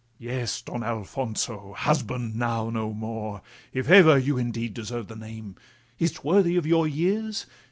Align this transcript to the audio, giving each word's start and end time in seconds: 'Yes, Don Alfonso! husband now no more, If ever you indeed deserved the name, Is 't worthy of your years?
'Yes, 0.17 0.63
Don 0.63 0.81
Alfonso! 0.81 1.75
husband 1.77 2.35
now 2.35 2.71
no 2.71 2.91
more, 2.91 3.43
If 3.71 3.87
ever 3.87 4.17
you 4.17 4.35
indeed 4.35 4.73
deserved 4.73 5.09
the 5.09 5.15
name, 5.15 5.57
Is 5.99 6.13
't 6.13 6.23
worthy 6.23 6.57
of 6.57 6.65
your 6.65 6.87
years? 6.87 7.45